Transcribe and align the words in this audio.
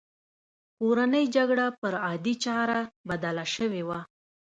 کورنۍ 0.77 1.25
جګړه 1.35 1.65
پر 1.81 1.93
عادي 2.05 2.35
چاره 2.45 2.79
بدله 3.09 3.45
شوې 3.55 3.81
وه 3.87 3.99